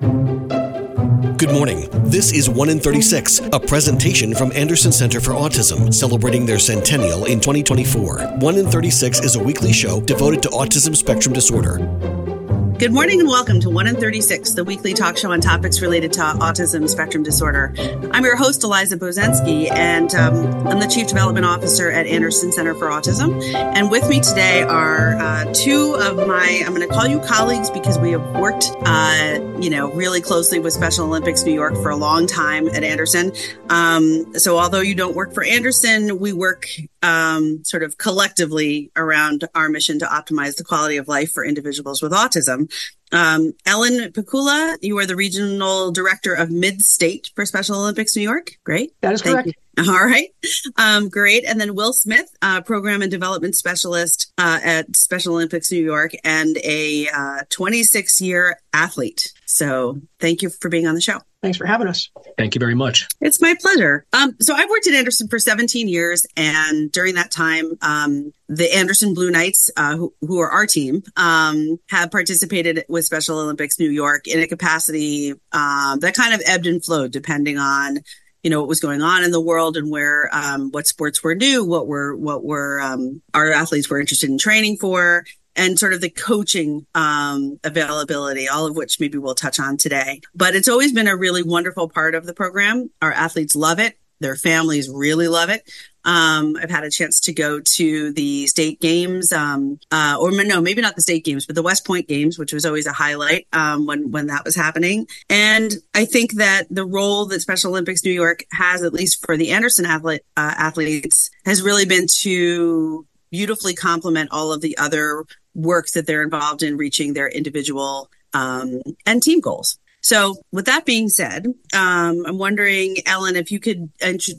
[0.00, 1.86] Good morning.
[2.08, 7.26] This is 1 in 36, a presentation from Anderson Center for Autism, celebrating their centennial
[7.26, 8.38] in 2024.
[8.38, 12.39] 1 in 36 is a weekly show devoted to autism spectrum disorder.
[12.80, 16.14] Good morning and welcome to 1 in 36, the weekly talk show on topics related
[16.14, 17.74] to autism spectrum disorder.
[18.10, 22.74] I'm your host, Eliza Bozensky, and um, I'm the Chief Development Officer at Anderson Center
[22.74, 23.42] for Autism.
[23.54, 27.68] And with me today are uh, two of my, I'm going to call you colleagues
[27.68, 31.90] because we have worked, uh, you know, really closely with Special Olympics New York for
[31.90, 33.32] a long time at Anderson.
[33.68, 36.64] Um, so although you don't work for Anderson, we work
[37.02, 42.00] um, sort of collectively around our mission to optimize the quality of life for individuals
[42.00, 42.69] with autism.
[43.12, 48.22] Um, Ellen Pikula, you are the regional director of Mid State for Special Olympics New
[48.22, 48.52] York.
[48.64, 48.92] Great.
[49.00, 49.48] That is Thank correct.
[49.48, 49.54] you.
[49.92, 50.28] All right.
[50.76, 51.44] Um, great.
[51.44, 56.12] And then Will Smith, uh, program and development specialist uh, at Special Olympics New York
[56.22, 57.08] and a
[57.50, 59.32] 26 uh, year athlete.
[59.46, 61.20] So thank you for being on the show.
[61.42, 62.10] Thanks for having us.
[62.36, 63.08] Thank you very much.
[63.20, 64.04] It's my pleasure.
[64.12, 68.74] Um, so I've worked at Anderson for 17 years, and during that time, um, the
[68.74, 73.78] Anderson Blue Knights, uh, who, who, are our team, um, have participated with Special Olympics
[73.78, 78.00] New York in a capacity um, that kind of ebbed and flowed depending on
[78.42, 81.34] you know what was going on in the world and where um, what sports were
[81.34, 85.24] new, what were what were um, our athletes were interested in training for,
[85.56, 90.20] and sort of the coaching um, availability, all of which maybe we'll touch on today.
[90.34, 92.90] But it's always been a really wonderful part of the program.
[93.02, 93.96] Our athletes love it.
[94.20, 95.68] Their families really love it.
[96.04, 100.60] Um, I've had a chance to go to the state games, um, uh, or no,
[100.60, 103.46] maybe not the state games, but the West Point games, which was always a highlight
[103.52, 105.06] um, when when that was happening.
[105.28, 109.36] And I think that the role that Special Olympics New York has, at least for
[109.36, 115.24] the Anderson athlete, uh, athletes, has really been to beautifully complement all of the other
[115.54, 119.78] work that they're involved in reaching their individual um, and team goals.
[120.02, 123.90] So, with that being said, um, I'm wondering, Ellen, if you could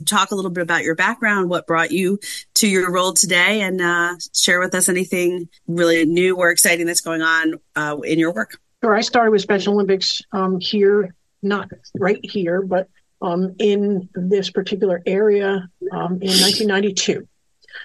[0.06, 2.18] talk a little bit about your background, what brought you
[2.54, 7.00] to your role today, and uh, share with us anything really new or exciting that's
[7.00, 8.58] going on uh, in your work.
[8.82, 8.96] Sure.
[8.96, 12.88] I started with Special Olympics um, here, not right here, but
[13.20, 17.28] um, in this particular area um, in 1992.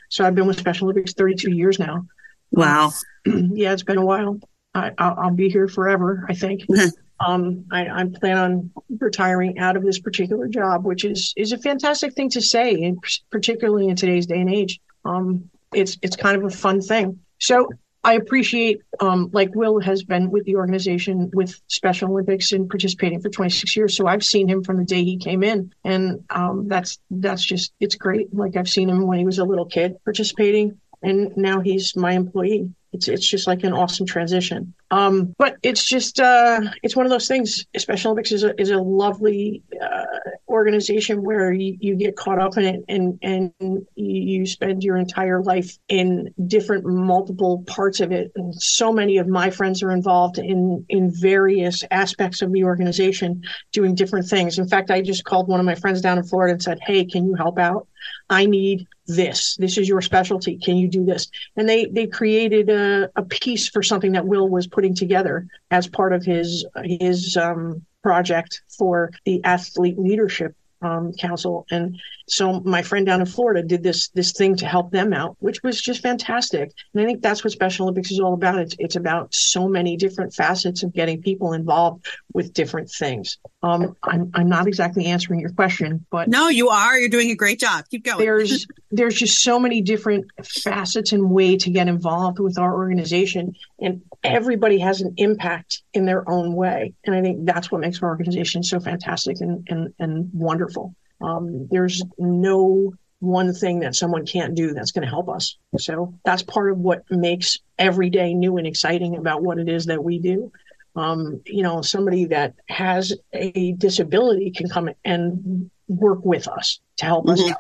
[0.10, 2.08] So, I've been with Special Olympics 32 years now.
[2.52, 2.92] Wow.
[3.26, 4.40] yeah, it's been a while.
[4.74, 6.66] I, will be here forever, I think.
[7.26, 11.58] um, I, I, plan on retiring out of this particular job, which is is a
[11.58, 14.80] fantastic thing to say, and particularly in today's day and age.
[15.04, 17.20] Um, it's it's kind of a fun thing.
[17.40, 17.70] So
[18.04, 23.20] I appreciate, um, like Will has been with the organization with Special Olympics and participating
[23.20, 23.98] for 26 years.
[23.98, 27.74] So I've seen him from the day he came in, and um, that's that's just
[27.80, 28.34] it's great.
[28.34, 32.14] Like I've seen him when he was a little kid participating, and now he's my
[32.14, 32.72] employee.
[32.94, 34.74] It's it's just like an awesome transition.
[34.90, 37.66] Um, but it's just uh, it's one of those things.
[37.76, 40.06] Special Olympics is a is a lovely uh,
[40.48, 45.44] organization where you, you get caught up in it and and you spend your entire
[45.44, 48.32] life in different multiple parts of it.
[48.36, 53.44] And so many of my friends are involved in in various aspects of the organization,
[53.74, 54.58] doing different things.
[54.58, 57.04] In fact, I just called one of my friends down in Florida and said, "Hey,
[57.04, 57.88] can you help out?
[58.30, 59.56] I need this.
[59.58, 60.58] This is your specialty.
[60.58, 64.50] Can you do this?" And they they created a, a piece for something that Will
[64.50, 71.14] was putting together as part of his his um, project for the athlete leadership um,
[71.14, 71.66] council.
[71.72, 72.00] And
[72.30, 75.64] so my friend down in Florida did this this thing to help them out, which
[75.64, 76.72] was just fantastic.
[76.94, 78.60] And I think that's what Special Olympics is all about.
[78.60, 83.38] It's it's about so many different facets of getting people involved with different things.
[83.64, 87.00] Um, I'm I'm not exactly answering your question, but no, you are.
[87.00, 87.86] You're doing a great job.
[87.90, 88.20] Keep going.
[88.20, 93.56] There's there's just so many different facets and way to get involved with our organization,
[93.80, 96.94] and everybody has an impact in their own way.
[97.06, 100.94] And I think that's what makes our organization so fantastic and and, and wonderful.
[101.22, 105.58] Um, there's no one thing that someone can't do that's going to help us.
[105.78, 109.88] So that's part of what makes every day new and exciting about what it is
[109.88, 110.52] that we do.
[110.96, 117.06] Um, you know, somebody that has a disability can come and work with us to
[117.06, 117.44] help mm-hmm.
[117.44, 117.58] us out.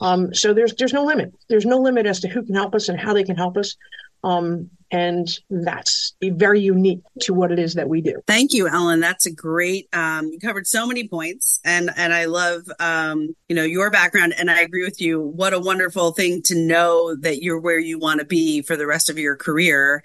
[0.00, 1.34] Um, so there's there's no limit.
[1.48, 3.76] There's no limit as to who can help us and how they can help us.
[4.24, 8.20] Um, and that's very unique to what it is that we do.
[8.26, 9.00] Thank you, Ellen.
[9.00, 9.88] That's a great.
[9.92, 14.34] Um, you covered so many points, and and I love um, you know your background,
[14.38, 15.20] and I agree with you.
[15.20, 18.86] What a wonderful thing to know that you're where you want to be for the
[18.86, 20.02] rest of your career.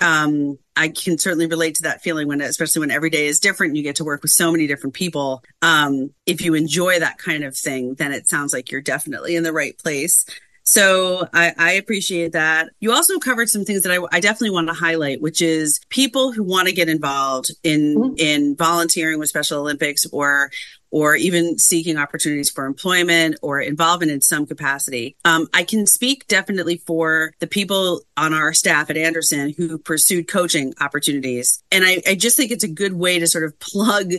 [0.00, 3.74] Um, I can certainly relate to that feeling when, especially when every day is different.
[3.74, 5.42] You get to work with so many different people.
[5.60, 9.42] Um, if you enjoy that kind of thing, then it sounds like you're definitely in
[9.42, 10.24] the right place.
[10.68, 12.68] So I, I, appreciate that.
[12.78, 16.30] You also covered some things that I, I definitely want to highlight, which is people
[16.30, 18.14] who want to get involved in mm-hmm.
[18.18, 20.50] in volunteering with Special Olympics or
[20.90, 25.16] or even seeking opportunities for employment or involvement in some capacity.
[25.24, 30.28] Um, I can speak definitely for the people on our staff at Anderson who pursued
[30.28, 31.62] coaching opportunities.
[31.72, 34.12] And I, I just think it's a good way to sort of plug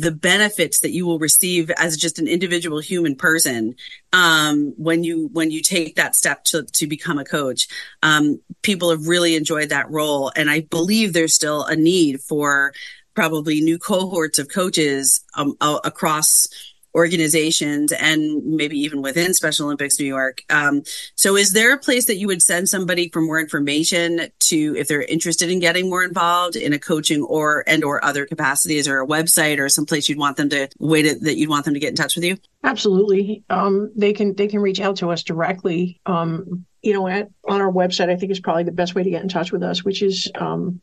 [0.00, 3.76] the benefits that you will receive as just an individual human person
[4.12, 7.68] um, when you when you take that step to to become a coach.
[8.02, 12.72] Um, people have really enjoyed that role, and I believe there's still a need for
[13.14, 16.48] probably new cohorts of coaches um, across
[16.94, 20.42] organizations and maybe even within Special Olympics New York.
[20.50, 20.82] Um,
[21.14, 24.88] so, is there a place that you would send somebody for more information to if
[24.88, 29.00] they're interested in getting more involved in a coaching or and or other capacities, or
[29.00, 31.74] a website or some place you'd want them to wait it, that you'd want them
[31.74, 32.36] to get in touch with you?
[32.62, 33.44] Absolutely.
[33.50, 36.00] Um, they can they can reach out to us directly.
[36.06, 39.10] Um, you know, at, on our website, I think is probably the best way to
[39.10, 40.82] get in touch with us, which is um,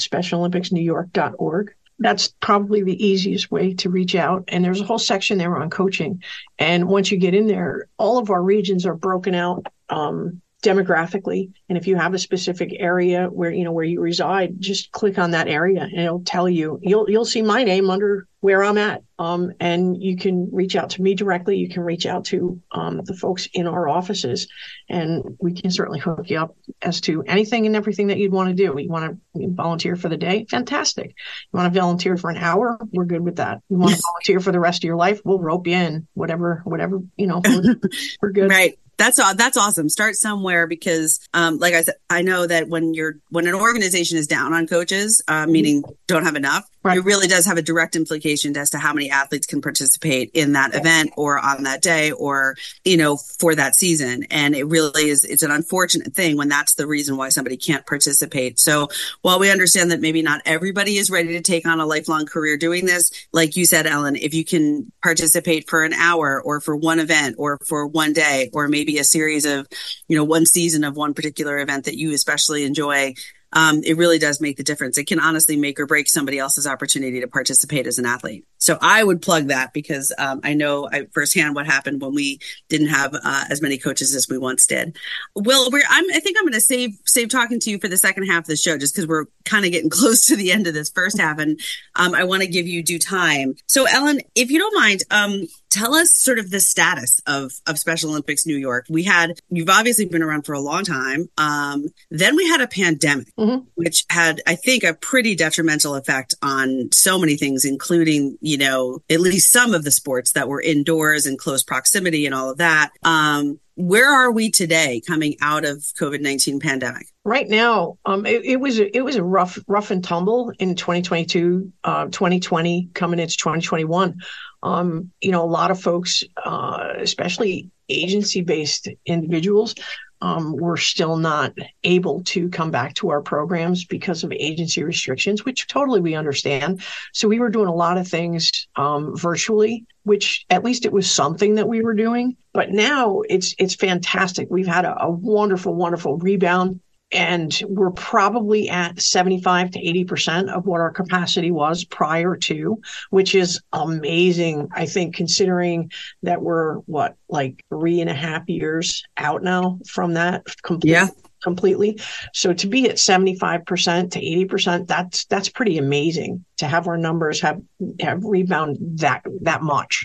[0.00, 4.44] SpecialOlympicsNewYork.org that's probably the easiest way to reach out.
[4.48, 6.22] And there's a whole section there on coaching.
[6.58, 11.52] And once you get in there, all of our regions are broken out um, demographically.
[11.68, 15.18] And if you have a specific area where you know where you reside just click
[15.18, 16.80] on that area and it'll tell you.
[16.82, 19.02] You'll you'll see my name under where i'm at.
[19.18, 21.56] Um, and you can reach out to me directly.
[21.56, 24.48] You can reach out to um, the folks in our offices
[24.88, 28.48] and we can certainly hook you up as to anything and everything that you'd want
[28.48, 28.74] to do.
[28.80, 30.46] You want to volunteer for the day?
[30.48, 31.06] Fantastic.
[31.06, 32.78] You want to volunteer for an hour?
[32.92, 33.60] We're good with that.
[33.68, 35.20] You want to volunteer for the rest of your life?
[35.24, 36.06] We'll rope you in.
[36.14, 37.76] Whatever whatever you know we're,
[38.20, 38.50] we're good.
[38.58, 39.88] Right that's that's awesome.
[39.88, 44.18] Start somewhere because, um, like I said, I know that when you're when an organization
[44.18, 46.98] is down on coaches, uh, meaning don't have enough, right.
[46.98, 50.52] it really does have a direct implication as to how many athletes can participate in
[50.52, 54.24] that event or on that day or you know for that season.
[54.30, 57.86] And it really is it's an unfortunate thing when that's the reason why somebody can't
[57.86, 58.58] participate.
[58.58, 58.88] So
[59.22, 62.56] while we understand that maybe not everybody is ready to take on a lifelong career
[62.56, 66.76] doing this, like you said, Ellen, if you can participate for an hour or for
[66.76, 69.66] one event or for one day or maybe a series of,
[70.08, 73.14] you know, one season of one particular event that you especially enjoy,
[73.52, 74.98] um, it really does make the difference.
[74.98, 78.44] It can honestly make or break somebody else's opportunity to participate as an athlete.
[78.58, 82.40] So I would plug that because um, I know I, firsthand what happened when we
[82.68, 84.96] didn't have uh, as many coaches as we once did.
[85.34, 88.40] Will, i think I'm going to save save talking to you for the second half
[88.40, 90.90] of the show just because we're kind of getting close to the end of this
[90.90, 91.60] first half, and
[91.94, 93.54] um, I want to give you due time.
[93.66, 97.78] So, Ellen, if you don't mind, um, tell us sort of the status of of
[97.78, 98.86] Special Olympics New York.
[98.88, 101.28] We had you've obviously been around for a long time.
[101.38, 103.66] Um, then we had a pandemic, mm-hmm.
[103.74, 109.00] which had I think a pretty detrimental effect on so many things, including you know
[109.10, 112.58] at least some of the sports that were indoors and close proximity and all of
[112.58, 112.90] that.
[113.02, 118.56] Um, where are we today coming out of covid-19 pandemic right now um, it, it,
[118.56, 124.16] was it was a rough rough and tumble in 2022 uh, 2020 coming into 2021
[124.64, 129.76] um, you know a lot of folks uh, especially agency based individuals
[130.20, 135.44] um, we're still not able to come back to our programs because of agency restrictions,
[135.44, 136.82] which totally we understand.
[137.12, 141.10] So we were doing a lot of things um, virtually, which at least it was
[141.10, 142.36] something that we were doing.
[142.52, 144.48] But now it's it's fantastic.
[144.50, 146.80] We've had a, a wonderful, wonderful rebound
[147.10, 153.34] and we're probably at 75 to 80% of what our capacity was prior to, which
[153.34, 154.68] is amazing.
[154.74, 155.90] I think considering
[156.22, 160.92] that we're what, like three and a half years out now from that completely.
[160.92, 161.08] Yeah.
[161.40, 162.00] Completely.
[162.34, 167.40] So to be at 75% to 80%, that's, that's pretty amazing to have our numbers
[167.42, 167.62] have,
[168.00, 170.04] have rebound that, that much.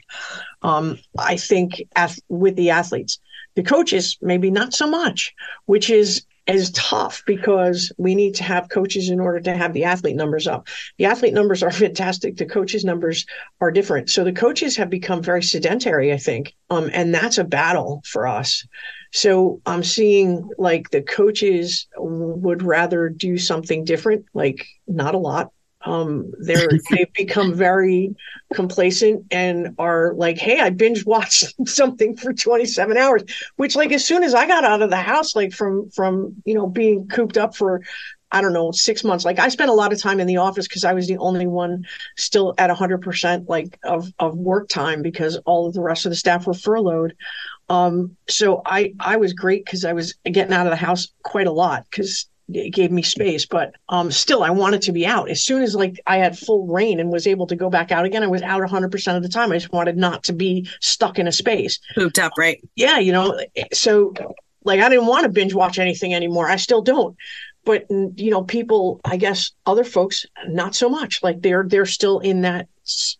[0.62, 3.18] Um, I think as with the athletes,
[3.56, 5.34] the coaches, maybe not so much,
[5.66, 9.86] which is is tough because we need to have coaches in order to have the
[9.86, 10.68] athlete numbers up.
[10.98, 12.38] The athlete numbers are fantastic.
[12.38, 13.26] The coaches numbers
[13.62, 14.10] are different.
[14.10, 16.54] So the coaches have become very sedentary, I think.
[16.70, 18.66] Um, and that's a battle for us.
[19.14, 25.53] So I'm seeing like the coaches would rather do something different, like not a lot,
[25.86, 28.16] um, they're they've become very
[28.54, 33.24] complacent and are like, "Hey, I binge watched something for 27 hours."
[33.58, 36.54] Which, like, as soon as I got out of the house, like from from you
[36.54, 37.82] know being cooped up for
[38.34, 39.26] I don't know, six months.
[39.26, 41.46] Like I spent a lot of time in the office because I was the only
[41.46, 41.86] one
[42.18, 46.10] still at hundred percent like of, of work time because all of the rest of
[46.10, 47.16] the staff were furloughed.
[47.70, 51.46] Um, so I, I was great because I was getting out of the house quite
[51.46, 55.30] a lot because it gave me space but um still i wanted to be out
[55.30, 58.06] as soon as like i had full reign and was able to go back out
[58.06, 61.20] again i was out 100% of the time i just wanted not to be stuck
[61.20, 63.40] in a space pooped up right yeah you know
[63.72, 64.14] so
[64.66, 66.50] Like I didn't want to binge watch anything anymore.
[66.50, 67.16] I still don't.
[67.66, 71.24] But you know, people, I guess other folks not so much.
[71.24, 72.68] Like they're they're still in that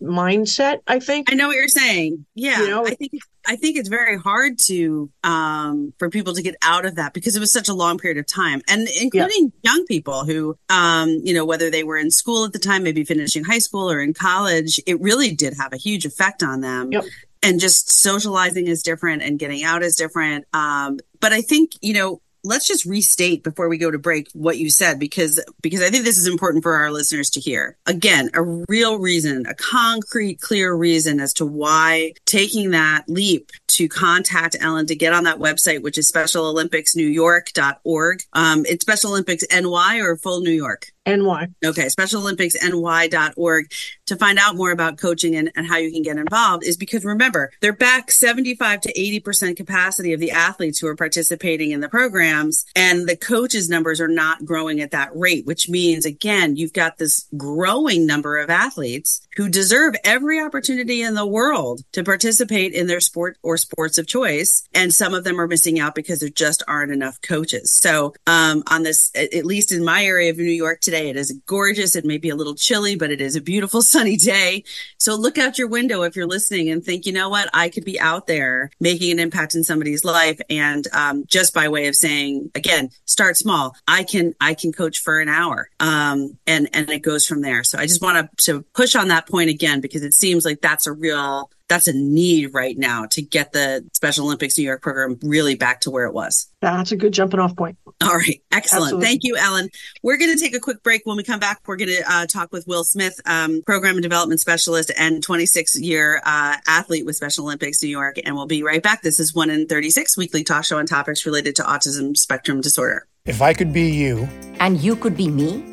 [0.02, 1.32] mindset, I think.
[1.32, 2.26] I know what you're saying.
[2.36, 2.62] Yeah.
[2.62, 2.86] You know?
[2.86, 3.14] I think
[3.46, 7.36] I think it's very hard to um, for people to get out of that because
[7.36, 9.72] it was such a long period of time, and including yeah.
[9.72, 13.04] young people who, um, you know, whether they were in school at the time, maybe
[13.04, 16.92] finishing high school or in college, it really did have a huge effect on them.
[16.92, 17.06] Yep.
[17.42, 20.46] And just socializing is different, and getting out is different.
[20.54, 24.58] Um, but I think you know let's just restate before we go to break what
[24.58, 27.78] you said because because I think this is important for our listeners to hear.
[27.86, 33.88] Again, a real reason, a concrete clear reason as to why taking that leap to
[33.88, 38.24] contact Ellen to get on that website which is specialolympicsnewyork.org.
[38.34, 40.88] Um it's Special Olympics NY or full New York.
[41.06, 41.48] NY.
[41.66, 43.72] Okay, specialolympicsny.org
[44.06, 47.04] to find out more about coaching and, and how you can get involved is because
[47.04, 51.90] remember, they're back 75 to 80% capacity of the athletes who are participating in the
[51.90, 56.74] programs and the coaches numbers are not growing at that rate, which means again, you've
[56.74, 62.74] got this growing number of athletes who deserve every opportunity in the world to participate
[62.74, 64.68] in their sport or sports of choice.
[64.74, 67.72] And some of them are missing out because there just aren't enough coaches.
[67.72, 71.10] So, um, on this, at least in my area of New York today.
[71.10, 71.96] It is gorgeous.
[71.96, 74.64] It may be a little chilly, but it is a beautiful sunny day.
[74.98, 77.50] So look out your window if you're listening and think, you know what?
[77.54, 80.40] I could be out there making an impact in somebody's life.
[80.50, 83.76] And um, just by way of saying, again, start small.
[83.88, 85.70] I can, I can coach for an hour.
[85.80, 87.64] Um, and, and it goes from there.
[87.64, 90.62] So I just want to, to push on that point again, because it seems like
[90.62, 94.82] that's a real that's a need right now to get the Special Olympics New York
[94.82, 96.50] program really back to where it was.
[96.62, 97.78] That's a good jumping off point.
[98.02, 98.42] All right.
[98.52, 98.84] Excellent.
[98.84, 99.06] Absolutely.
[99.06, 99.70] Thank you, Ellen.
[100.04, 101.02] We're going to take a quick break.
[101.06, 104.04] When we come back, we're going to uh, talk with Will Smith, um, program and
[104.04, 108.18] development specialist and 26 year uh, athlete with Special Olympics New York.
[108.24, 109.02] And we'll be right back.
[109.02, 113.08] This is 1 in 36 weekly talk show on topics related to autism spectrum disorder.
[113.26, 114.28] If I could be you,
[114.60, 115.73] and you could be me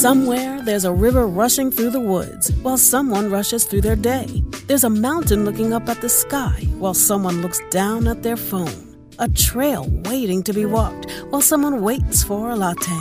[0.00, 4.42] Somewhere there's a river rushing through the woods while someone rushes through their day.
[4.66, 8.96] There's a mountain looking up at the sky while someone looks down at their phone
[9.18, 12.98] a trail waiting to be walked while someone waits for a latte.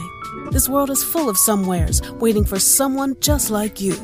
[0.52, 3.96] This world is full of somewheres waiting for someone just like you.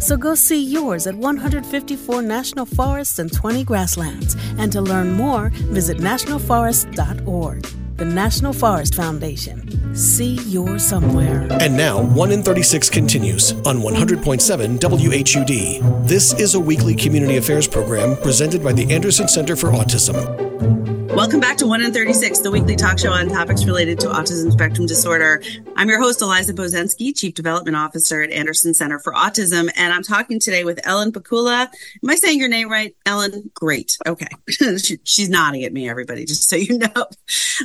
[0.00, 4.34] So go see yours at 154 national forests and 20 grasslands.
[4.58, 7.81] And to learn more, visit nationalforest.org.
[8.02, 9.94] The National Forest Foundation.
[9.94, 11.46] See your somewhere.
[11.60, 16.08] And now, 1 in 36 continues on 100.7 WHUD.
[16.08, 20.51] This is a weekly community affairs program presented by the Anderson Center for Autism.
[21.14, 24.50] Welcome back to 1 in 36, the weekly talk show on topics related to autism
[24.50, 25.42] spectrum disorder.
[25.76, 30.02] I'm your host, Eliza Bozensky, Chief Development Officer at Anderson Center for Autism, and I'm
[30.02, 31.68] talking today with Ellen Pikula.
[32.02, 33.50] Am I saying your name right, Ellen?
[33.52, 33.98] Great.
[34.06, 34.26] Okay.
[35.04, 37.06] She's nodding at me, everybody, just so you know.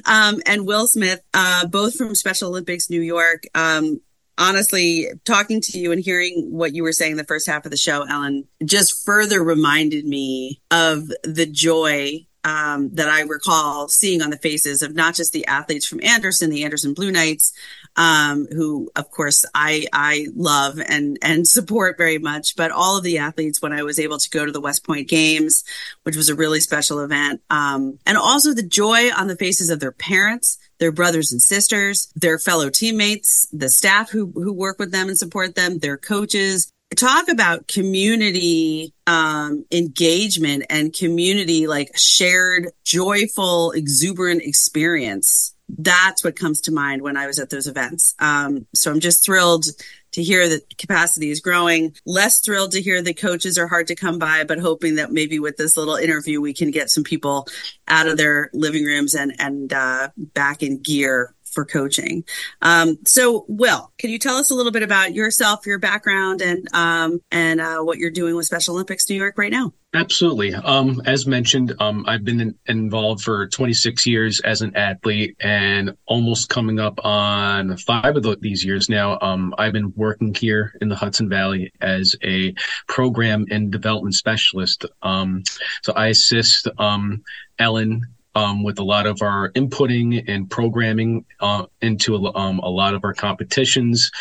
[0.06, 3.44] Um, and Will Smith, uh, both from Special Olympics New York.
[3.56, 4.02] Um,
[4.38, 7.78] honestly, talking to you and hearing what you were saying the first half of the
[7.78, 14.30] show, Ellen, just further reminded me of the joy um, that I recall seeing on
[14.30, 17.52] the faces of not just the athletes from Anderson, the Anderson Blue Knights,
[17.98, 23.04] um, who of course I I love and and support very much, but all of
[23.04, 25.66] the athletes when I was able to go to the West Point Games,
[26.04, 29.82] which was a really special event, um, and also the joy on the faces of
[29.82, 34.94] their parents, their brothers and sisters, their fellow teammates, the staff who who work with
[34.94, 42.70] them and support them, their coaches, talk about community um, engagement and community like shared
[42.84, 45.54] joyful exuberant experience.
[45.70, 48.16] That's what comes to mind when i was at those events.
[48.20, 49.66] Um, so i'm just thrilled
[50.14, 51.94] to hear that capacity is growing.
[52.06, 55.40] Less thrilled to hear that coaches are hard to come by but hoping that maybe
[55.40, 57.48] with this little interview we can get some people
[57.88, 62.24] out of their living rooms and and uh, back in gear for coaching.
[62.62, 66.68] Um, so, Will, can you tell us a little bit about yourself, your background, and
[66.72, 69.74] um, and uh, what you're doing with Special Olympics New York right now?
[69.96, 70.54] Absolutely.
[70.54, 75.98] Um, as mentioned, um, I've been in, involved for 26 years as an athlete, and
[76.06, 79.18] almost coming up on five of the, these years now.
[79.20, 82.54] Um, I've been working here in the Hudson Valley as a
[82.88, 84.86] program and development specialist.
[85.02, 85.42] Um,
[85.82, 87.24] so I assist um,
[87.58, 88.04] Ellen
[88.38, 93.04] um, with a lot of our inputting and programming uh, into um, a lot of
[93.04, 94.12] our competitions.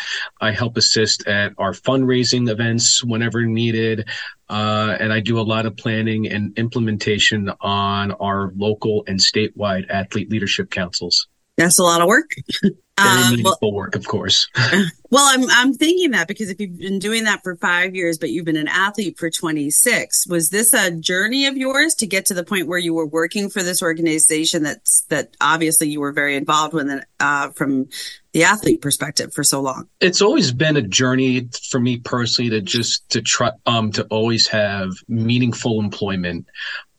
[0.41, 4.09] I help assist at our fundraising events whenever needed.
[4.49, 9.85] Uh, and I do a lot of planning and implementation on our local and statewide
[9.91, 11.27] athlete leadership councils.
[11.57, 12.31] That's a lot of work.
[12.99, 14.49] Very Um, meaningful well, work, of course.
[15.11, 18.31] well, I'm I'm thinking that because if you've been doing that for five years, but
[18.31, 22.33] you've been an athlete for 26, was this a journey of yours to get to
[22.33, 26.35] the point where you were working for this organization that's that obviously you were very
[26.35, 27.87] involved with it, uh, from
[28.33, 29.87] the athlete perspective for so long?
[29.99, 34.47] it's always been a journey for me personally to just to try um to always
[34.47, 36.47] have meaningful employment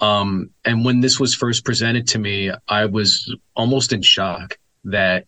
[0.00, 5.26] um and when this was first presented to me i was almost in shock that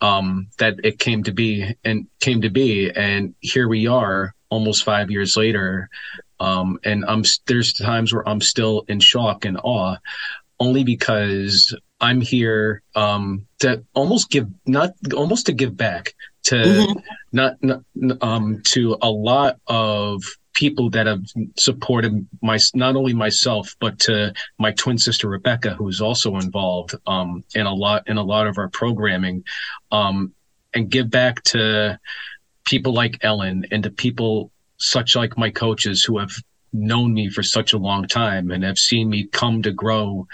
[0.00, 2.90] um that it came to be and came to be.
[2.90, 5.88] And here we are almost 5 years later.
[6.38, 9.96] Um and i'm there's times where i'm still in shock and awe
[10.58, 17.02] only because I'm here um, to almost give not almost to give back to Mhm.
[17.32, 17.82] not, not
[18.22, 21.22] um to a lot of people that have
[21.56, 27.44] supported my not only myself but to my twin sister Rebecca who's also involved um
[27.54, 29.44] in a lot in a lot of our programming
[29.92, 30.32] um
[30.74, 31.98] and give back to
[32.64, 36.32] people like Ellen and to people such like my coaches who have
[36.72, 40.26] known me for such a long time and have seen me come to grow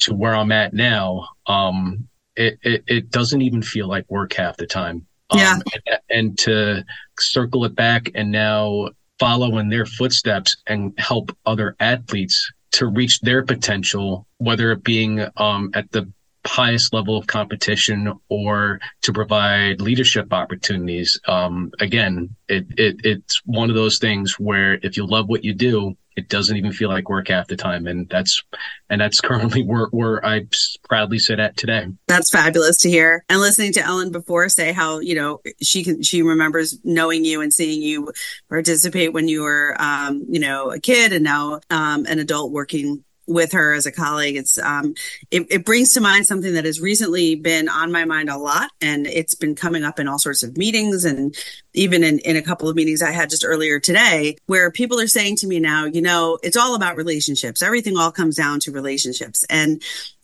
[0.00, 4.56] to where I'm at now, um, it, it, it doesn't even feel like work half
[4.56, 5.06] the time.
[5.30, 5.58] Um, Yeah.
[5.74, 6.84] and, and to
[7.18, 13.20] circle it back and now follow in their footsteps and help other athletes to reach
[13.20, 16.10] their potential, whether it being um, at the
[16.46, 21.20] highest level of competition or to provide leadership opportunities.
[21.26, 25.52] Um, again, it, it it's one of those things where if you love what you
[25.52, 28.44] do, it doesn't even feel like work half the time, and that's
[28.90, 30.46] and that's currently where where I
[30.88, 31.86] proudly sit at today.
[32.06, 33.24] That's fabulous to hear.
[33.28, 37.40] And listening to Ellen before say how, you know, she can, she remembers knowing you
[37.40, 38.12] and seeing you
[38.48, 43.04] participate when you were, um, you know, a kid and now, um, an adult working
[43.30, 44.36] with her as a colleague.
[44.36, 44.94] It's, um,
[45.30, 48.70] it, it brings to mind something that has recently been on my mind a lot
[48.80, 51.34] and it's been coming up in all sorts of meetings and
[51.72, 55.06] even in, in a couple of meetings I had just earlier today where people are
[55.06, 57.62] saying to me now, you know, it's all about relationships.
[57.62, 59.44] Everything all comes down to relationships.
[59.48, 59.80] And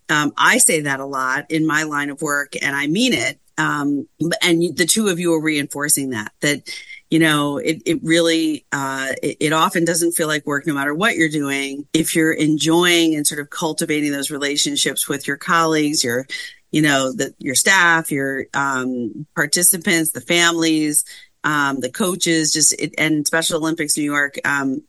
[0.09, 3.39] um, I say that a lot in my line of work and I mean it.
[3.59, 4.09] Um,
[4.43, 6.69] and the two of you are reinforcing that, that,
[7.11, 10.95] you know, it, it really, uh, it, it often doesn't feel like work no matter
[10.95, 11.87] what you're doing.
[11.93, 16.27] If you're enjoying and sort of cultivating those relationships with your colleagues, your,
[16.73, 21.05] you know, the, your staff, your, um, participants, the families,
[21.45, 24.83] um, the coaches, just, it, and Special Olympics New York, um,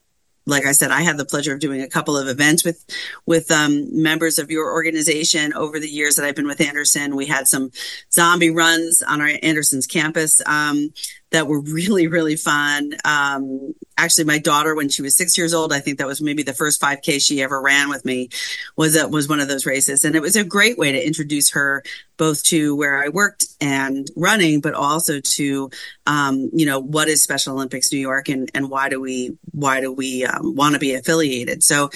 [0.47, 2.84] like I said, I had the pleasure of doing a couple of events with
[3.25, 7.17] with um, members of your organization over the years that I've been with Anderson.
[7.17, 7.71] We had some
[8.13, 10.93] zombie runs on our Anderson's campus um,
[11.31, 12.93] that were really really fun.
[13.03, 16.43] Um, actually, my daughter, when she was six years old, I think that was maybe
[16.43, 18.29] the first 5K she ever ran with me,
[18.75, 21.51] was that was one of those races, and it was a great way to introduce
[21.51, 21.83] her
[22.17, 25.69] both to where I worked and running, but also to
[26.05, 29.81] um, you know what is Special Olympics New York and and why do we why
[29.81, 31.63] do we um, want to be affiliated?
[31.63, 31.89] So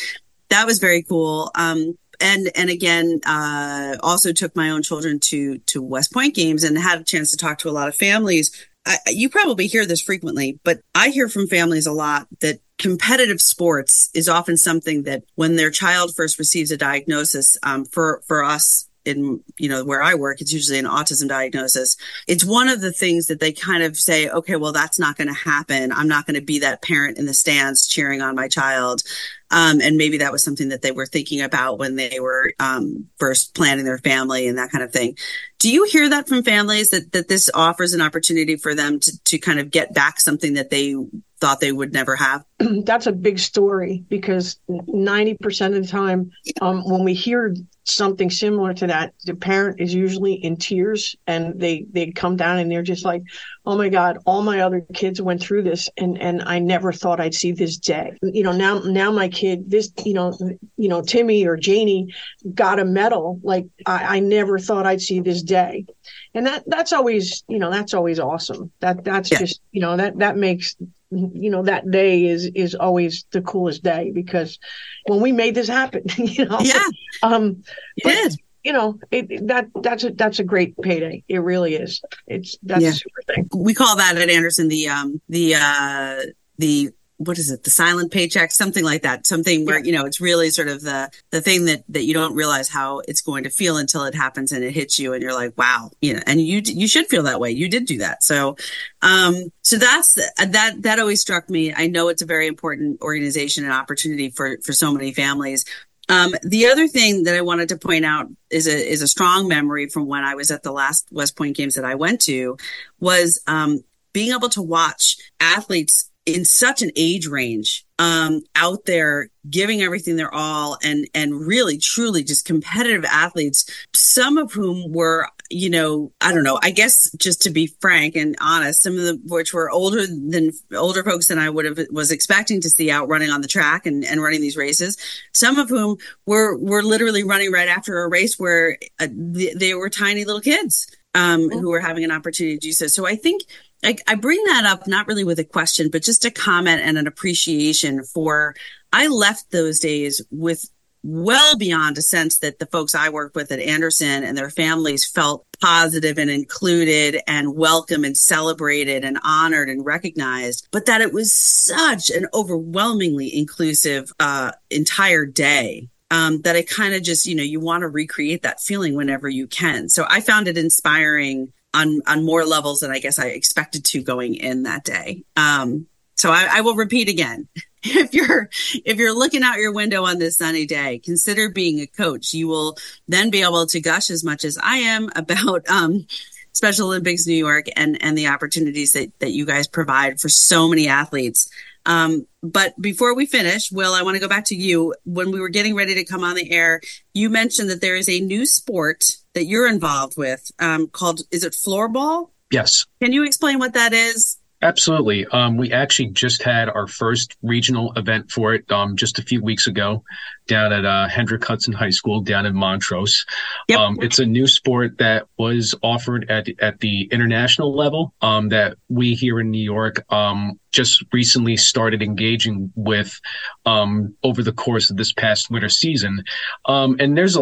[0.49, 1.51] that was very cool.
[1.55, 6.63] Um, and and again, uh, also took my own children to to West Point games
[6.63, 8.51] and had a chance to talk to a lot of families.
[8.85, 13.39] I, you probably hear this frequently, but I hear from families a lot that competitive
[13.39, 18.43] sports is often something that when their child first receives a diagnosis, um, for for
[18.43, 21.95] us in you know where I work, it's usually an autism diagnosis.
[22.27, 25.27] It's one of the things that they kind of say, okay, well that's not going
[25.27, 25.91] to happen.
[25.91, 29.03] I'm not going to be that parent in the stands cheering on my child.
[29.51, 33.07] Um, and maybe that was something that they were thinking about when they were um,
[33.19, 35.17] first planning their family and that kind of thing.
[35.59, 39.23] Do you hear that from families that that this offers an opportunity for them to
[39.25, 40.95] to kind of get back something that they
[41.41, 42.45] thought they would never have?
[42.59, 48.73] That's a big story because 90% of the time, um, when we hear something similar
[48.75, 52.83] to that, the parent is usually in tears and they, they come down and they're
[52.83, 53.23] just like,
[53.65, 57.19] oh my God, all my other kids went through this and, and I never thought
[57.19, 58.13] I'd see this day.
[58.23, 60.35] You know, now, now my kid, this, you know,
[60.77, 62.13] you know, Timmy or Janie
[62.55, 63.39] got a medal.
[63.43, 65.85] Like I, I never thought I'd see this day.
[66.33, 68.71] And that, that's always, you know, that's always awesome.
[68.79, 69.39] That, that's Yeah.
[69.39, 70.75] just, you know, that, that makes,
[71.11, 74.57] you know, that day is, is always the coolest day because
[75.05, 76.81] when we made this happen, you know, Yeah,
[77.21, 77.63] um,
[77.97, 78.35] you but, did.
[78.63, 81.23] You know, it, that, that's a, that's a great payday.
[81.27, 82.01] It really is.
[82.27, 82.89] It's, that's Yeah.
[82.89, 83.49] a super thing.
[83.55, 86.21] we call that at Anderson the um the uh
[86.57, 90.19] the what is it the silent paycheck something like that something where you know it's
[90.19, 93.49] really sort of the the thing that that you don't realize how it's going to
[93.51, 96.41] feel until it happens and it hits you and you're like wow you know and
[96.41, 98.55] you you should feel that way you did do that so
[99.03, 103.63] um so that's that that always struck me i know it's a very important organization
[103.65, 105.63] and opportunity for for so many families
[106.09, 109.47] um, the other thing that I wanted to point out is a is a strong
[109.47, 112.57] memory from when I was at the last West Point games that I went to
[112.99, 113.83] was um,
[114.13, 120.15] being able to watch athletes in such an age range um, out there giving everything
[120.15, 126.11] their all and and really truly just competitive athletes some of whom were you know
[126.21, 129.53] i don't know i guess just to be frank and honest some of them which
[129.53, 133.29] were older than older folks than i would have was expecting to see out running
[133.29, 134.97] on the track and, and running these races.
[135.33, 139.73] Some of whom were were literally running right after a race where uh, they, they
[139.73, 142.87] were tiny little kids um, who were having an opportunity to do so.
[142.87, 143.43] So i think
[143.83, 146.97] I, I bring that up not really with a question, but just a comment and
[146.97, 148.55] an appreciation for.
[148.93, 150.69] I left those days with
[151.03, 155.07] well beyond a sense that the folks I work with at Anderson and their families
[155.07, 161.13] felt positive and included and welcome and celebrated and honored and recognized, but that it
[161.13, 165.87] was such an overwhelmingly inclusive uh, entire day.
[166.11, 169.29] Um, that I kind of just, you know, you want to recreate that feeling whenever
[169.29, 169.87] you can.
[169.87, 174.01] So I found it inspiring on on more levels than I guess I expected to
[174.01, 175.23] going in that day.
[175.35, 177.47] Um, so I, I will repeat again.
[177.83, 178.47] If you're
[178.85, 182.31] if you're looking out your window on this sunny day, consider being a coach.
[182.31, 186.05] You will then be able to gush as much as I am about um,
[186.53, 190.69] Special Olympics New York and and the opportunities that that you guys provide for so
[190.69, 191.49] many athletes.
[191.87, 194.93] Um, but before we finish, Will, I want to go back to you.
[195.03, 196.81] When we were getting ready to come on the air,
[197.15, 201.43] you mentioned that there is a new sport that you're involved with um, called, is
[201.43, 202.29] it floorball?
[202.51, 202.85] Yes.
[203.01, 204.37] Can you explain what that is?
[204.63, 205.25] Absolutely.
[205.25, 209.41] Um, we actually just had our first regional event for it um, just a few
[209.41, 210.03] weeks ago
[210.45, 213.25] down at uh, Hendrick Hudson High School down in Montrose.
[213.69, 213.79] Yep.
[213.79, 218.77] Um, it's a new sport that was offered at at the international level um, that
[218.87, 223.19] we here in New York um, just recently started engaging with
[223.65, 226.23] um, over the course of this past winter season.
[226.67, 227.41] and there's a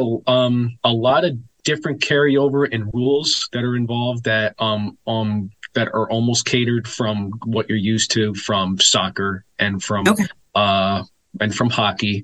[0.83, 6.09] a lot of different carryover and rules that are involved that um um that are
[6.09, 10.25] almost catered from what you're used to from soccer and from okay.
[10.55, 11.03] uh
[11.39, 12.23] and from hockey.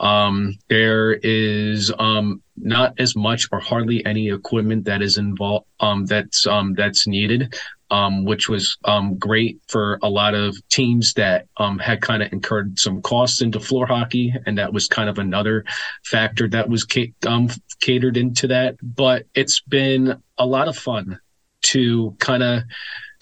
[0.00, 6.06] Um, there is um, not as much or hardly any equipment that is involved um,
[6.06, 7.54] that's um, that's needed,
[7.90, 12.32] um, which was um, great for a lot of teams that um, had kind of
[12.32, 15.64] incurred some costs into floor hockey, and that was kind of another
[16.04, 17.48] factor that was ca- um,
[17.80, 18.76] catered into that.
[18.82, 21.18] But it's been a lot of fun
[21.60, 22.62] to kind of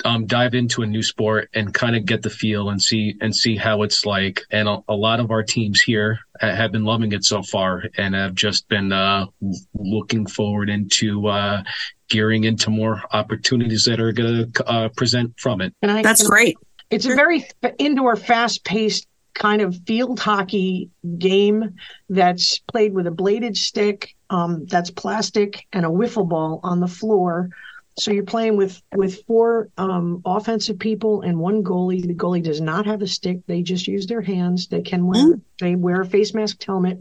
[0.07, 3.35] um, dive into a new sport and kind of get the feel and see and
[3.35, 4.43] see how it's like.
[4.53, 8.15] And a, a, lot of our teams here have been loving it so far and
[8.15, 9.27] have just been uh,
[9.75, 11.65] looking forward into uh,
[12.09, 15.75] gearing into more opportunities that are going to uh, present from it.
[15.83, 16.57] I, That's great.
[16.89, 20.89] It's a very indoor, fast-paced kind of field hockey
[21.19, 21.75] game
[22.09, 26.87] that's played with a bladed stick um, that's plastic and a wiffle ball on the
[26.87, 27.51] floor
[27.99, 32.07] so you're playing with with four um, offensive people and one goalie.
[32.07, 34.69] The goalie does not have a stick; they just use their hands.
[34.69, 35.41] They can wear mm.
[35.61, 36.99] they wear a face mask helmet,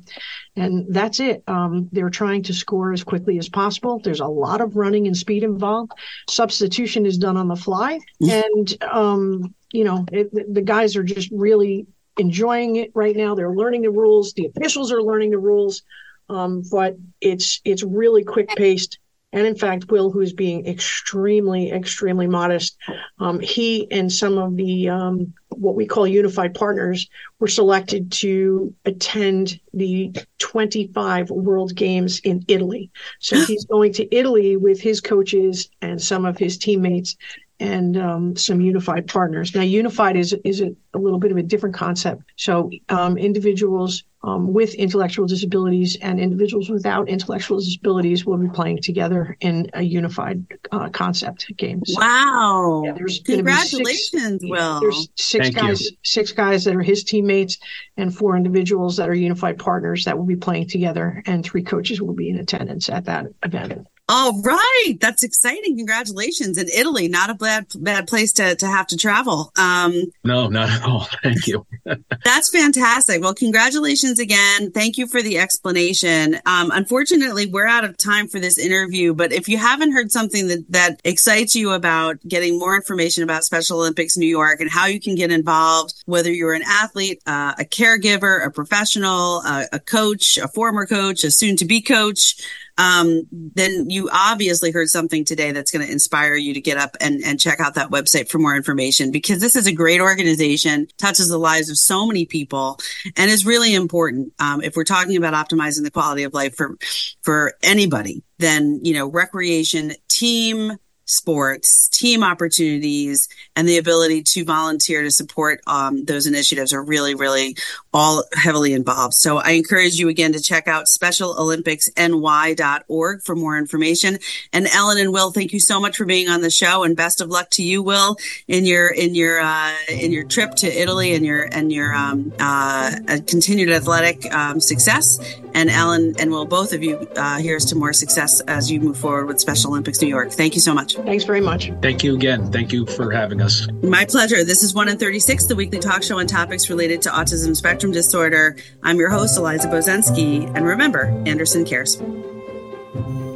[0.55, 1.43] and that's it.
[1.47, 3.99] Um, they're trying to score as quickly as possible.
[3.99, 5.91] There's a lot of running and speed involved.
[6.29, 8.43] Substitution is done on the fly, mm.
[8.43, 13.35] and um, you know it, the guys are just really enjoying it right now.
[13.35, 14.31] They're learning the rules.
[14.31, 15.83] The officials are learning the rules,
[16.29, 18.99] um, but it's it's really quick paced
[19.31, 22.77] and in fact, Will, who is being extremely, extremely modest,
[23.19, 27.09] um, he and some of the um, what we call unified partners
[27.39, 32.91] were selected to attend the 25 World Games in Italy.
[33.19, 37.17] So he's going to Italy with his coaches and some of his teammates
[37.59, 39.55] and um, some unified partners.
[39.55, 42.23] Now, unified is is a, a, little bit of a different concept.
[42.35, 48.81] So um, individuals um, with intellectual disabilities and individuals without intellectual disabilities will be playing
[48.81, 51.83] together in a unified uh, concept game.
[51.85, 52.81] So, wow!
[52.85, 54.79] Yeah, there's congratulations, six, Will.
[54.79, 55.91] There's six Thank guys, you.
[56.03, 57.59] six guys that are his teammates,
[57.97, 62.01] and four individuals that are unified partners that will be playing together, and three coaches
[62.01, 63.87] will be in attendance at that event.
[64.07, 65.77] All right, that's exciting.
[65.77, 67.07] Congratulations in Italy.
[67.07, 69.51] Not a bad bad place to to have to travel.
[69.57, 71.07] Um, no, not at all.
[71.23, 71.65] Thank you.
[72.23, 73.23] that's fantastic.
[73.23, 74.71] Well, congratulations again.
[74.71, 76.35] Thank you for the explanation.
[76.45, 80.49] Um, unfortunately, we're out of time for this interview, but if you haven't heard something
[80.49, 84.85] that that excites you about getting more information about Special Olympics New York and how
[84.85, 89.79] you can get involved, whether you're an athlete, uh, a caregiver, a professional, uh, a
[89.79, 92.35] coach, a former coach, a soon to be coach
[92.77, 96.97] um, then you obviously heard something today that's going to inspire you to get up
[96.99, 100.87] and, and check out that website for more information because this is a great organization,
[100.97, 102.79] touches the lives of so many people,
[103.15, 104.33] and is really important.
[104.39, 106.75] Um, if we're talking about optimizing the quality of life for,
[107.21, 115.03] for anybody, then, you know, recreation, team, sports, team opportunities, and the ability to volunteer
[115.03, 117.55] to support um, those initiatives are really, really
[117.93, 119.13] all heavily involved.
[119.13, 124.17] So I encourage you again to check out specialolympicsny.org for more information.
[124.51, 127.21] And Ellen and Will, thank you so much for being on the show, and best
[127.21, 131.13] of luck to you, Will, in your in your uh, in your trip to Italy
[131.13, 135.19] and your and your um, uh, continued athletic um, success.
[135.53, 138.97] And Ellen and Will, both of you, uh, here's to more success as you move
[138.97, 140.31] forward with Special Olympics New York.
[140.31, 140.94] Thank you so much.
[141.03, 141.71] Thanks very much.
[141.81, 142.51] Thank you again.
[142.51, 143.67] Thank you for having us.
[143.83, 144.43] My pleasure.
[144.43, 147.91] This is 1 in 36, the weekly talk show on topics related to autism spectrum
[147.91, 148.55] disorder.
[148.83, 150.51] I'm your host, Eliza Bozensky.
[150.55, 152.01] And remember, Anderson cares.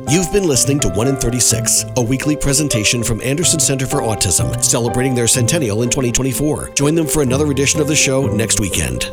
[0.10, 4.64] You've been listening to 1 in 36, a weekly presentation from Anderson Center for Autism,
[4.64, 6.70] celebrating their centennial in 2024.
[6.70, 9.12] Join them for another edition of the show next weekend.